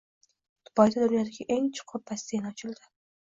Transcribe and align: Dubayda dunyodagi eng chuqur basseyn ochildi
Dubayda 0.69 0.97
dunyodagi 1.11 1.47
eng 1.57 1.67
chuqur 1.81 2.03
basseyn 2.09 2.49
ochildi 2.53 2.91